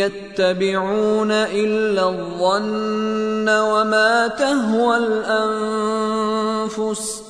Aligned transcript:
يتبعون 0.00 1.30
إلا 1.32 2.08
الظن 2.08 3.48
وما 3.48 4.28
تهوى 4.28 4.96
الأنفس 6.76 7.29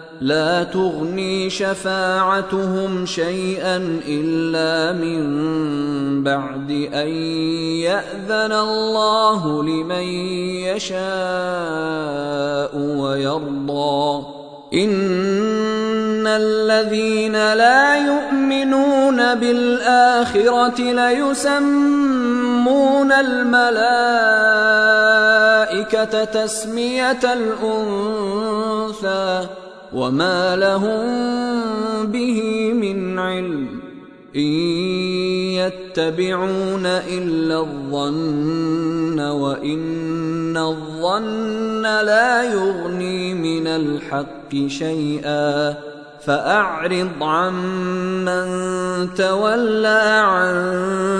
لا 0.21 0.63
تغني 0.63 1.49
شفاعتهم 1.49 3.05
شيئا 3.05 3.99
إلا 4.07 4.93
من 4.93 6.23
بعد 6.23 6.71
أن 6.93 7.07
يأذن 7.81 8.51
الله 8.51 9.63
لمن 9.63 10.03
يشاء 10.69 12.75
ويرضى. 12.75 14.25
إن 14.73 16.27
الذين 16.27 17.53
لا 17.53 18.05
يؤمنون 18.05 19.35
بالآخرة 19.35 20.81
ليسمون 20.81 22.31
الملائكة 23.11 23.63
تسمية 26.23 27.33
الأنثى. 27.33 28.21
وما 29.93 30.55
لهم 30.55 31.01
به 32.11 32.71
من 32.73 33.19
علم 33.19 33.67
ان 34.35 34.51
يتبعون 35.59 36.85
الا 36.85 37.59
الظن 37.59 39.19
وان 39.19 40.57
الظن 40.57 41.81
لا 41.81 42.43
يغني 42.43 43.33
من 43.33 43.67
الحق 43.67 44.67
شيئا 44.67 45.75
فاعرض 46.25 47.09
عمن 47.21 48.47
تولى 49.13 50.23
عن 50.25 50.55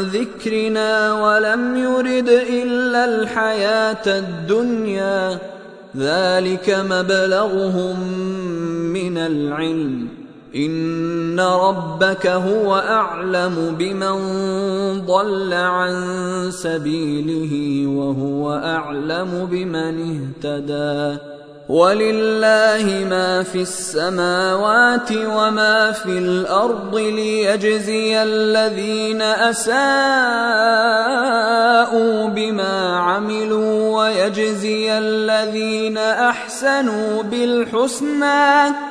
ذكرنا 0.02 1.14
ولم 1.14 1.76
يرد 1.76 2.30
الا 2.30 3.06
الحياة 3.06 4.08
الدنيا 4.08 5.40
ذلك 5.98 6.70
مبلغهم 6.90 7.98
من 9.12 9.18
العلم. 9.18 10.08
إن 10.56 11.40
ربك 11.40 12.28
هو 12.28 12.76
أعلم 12.76 13.76
بمن 13.80 14.16
ضل 15.06 15.54
عن 15.54 15.94
سبيله 16.52 17.88
وهو 17.88 18.54
أعلم 18.54 19.48
بمن 19.52 20.22
اهتدى. 20.44 21.18
ولله 21.70 23.08
ما 23.10 23.44
في 23.44 23.62
السماوات 23.62 25.12
وما 25.12 25.92
في 25.92 26.18
الأرض 26.18 26.96
ليجزي 26.96 28.24
الذين 28.24 29.22
اساءوا 29.22 29.78
بما 32.28 32.98
عملوا 32.98 34.00
ويجزي 34.00 34.98
الذين 34.98 35.98
احسنوا 35.98 37.24
بالحسنى. 37.24 38.91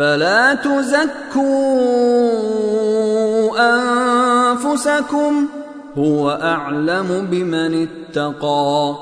فلا 0.00 0.54
تزكوا 0.54 1.40
أنفسكم 3.58 5.46
هو 5.98 6.30
أعلم 6.30 7.26
بمن 7.30 7.88
اتقى 7.88 8.94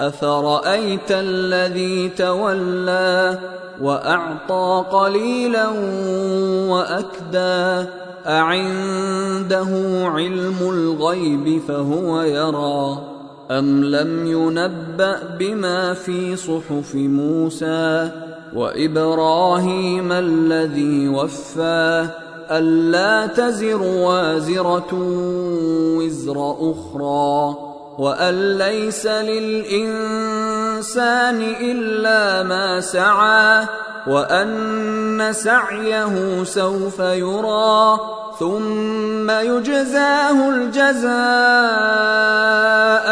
أفرأيت 0.00 1.10
الذي 1.10 2.08
تولى 2.08 3.38
وأعطى 3.82 4.84
قليلا 4.92 5.68
وأكدى 6.68 7.88
أعنده 8.26 9.68
علم 10.14 10.56
الغيب 10.60 11.62
فهو 11.68 12.22
يرى 12.22 12.98
أم 13.50 13.84
لم 13.84 14.26
ينبأ 14.26 15.18
بما 15.38 15.94
في 15.94 16.36
صحف 16.36 16.94
موسى 16.94 18.10
وإبراهيم 18.56 20.12
الذي 20.12 21.08
وفى 21.08 22.06
ألا 22.50 23.26
تزر 23.26 23.82
وازرة 23.82 24.88
وزر 25.98 26.56
أخرى 26.60 27.56
وأن 27.98 28.58
ليس 28.58 29.06
للإنسان 29.06 29.96
إلا 31.60 32.42
ما 32.42 32.80
سعى 32.80 33.66
وأن 34.06 35.28
سعيه 35.32 36.44
سوف 36.44 36.98
يرى 36.98 38.00
ثم 38.38 39.30
يجزاه 39.30 40.48
الجزاء 40.48 41.10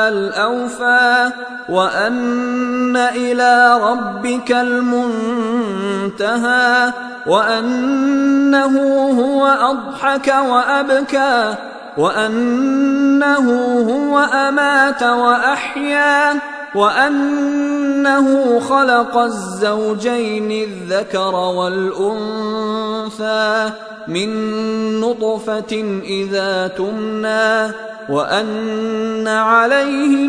الأوفى 0.08 1.30
وان 1.68 2.96
إلى 2.96 3.80
ربك 3.82 4.52
المنتهى 4.52 6.12
وانه 7.26 8.78
هو 9.20 9.46
اضحك 9.46 10.34
وابكى 10.48 11.54
وانه 11.98 13.48
هو 13.90 14.18
امات 14.18 15.02
واحيا 15.02 16.40
وانه 16.74 18.60
خلق 18.60 19.16
الزوجين 19.16 20.50
الذكر 20.50 21.34
والانثى 21.34 22.90
من 24.08 25.00
نطفه 25.00 26.00
اذا 26.04 26.68
تمنى 26.68 27.72
وان 28.08 29.28
عليه 29.28 30.28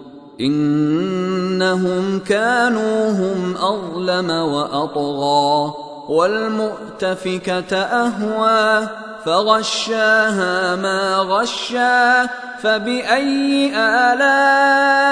إنهم 0.41 2.19
كانوا 2.19 3.09
هم 3.09 3.55
أظلم 3.57 4.29
وأطغى 4.29 5.73
والمؤتفكة 6.09 7.77
أهوى 7.77 8.87
فغشاها 9.25 10.75
ما 10.75 11.17
غشا 11.17 12.29
فبأي 12.61 13.71
آلاء 13.75 15.11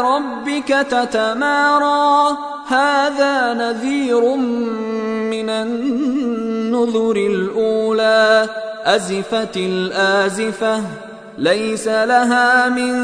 ربك 0.00 0.68
تتمارى؟ 0.90 2.36
هذا 2.68 3.54
نذير 3.54 4.36
من 5.30 5.50
النذر 5.50 7.16
الأولى 7.16 8.48
أزفت 8.84 9.56
الآزفة 9.56 10.82
ليس 11.38 11.88
لها 11.88 12.68
من 12.68 12.94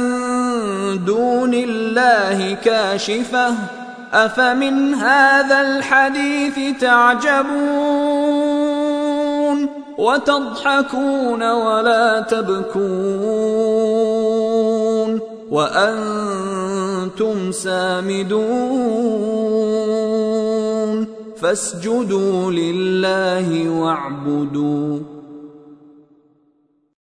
دون 1.07 1.55
الله 1.55 2.57
كاشفة. 2.65 3.55
أفمن 4.13 4.95
هذا 4.95 5.61
الحديث 5.61 6.81
تعجبون 6.81 7.51
وتضحكون 9.99 11.51
ولا 11.51 12.21
تبكون 12.21 12.81
وأنتم 15.51 17.53
سامدون. 17.53 18.41
فاسجدوا 21.41 22.53
لله 22.53 23.71
واعبدوا. 23.71 24.99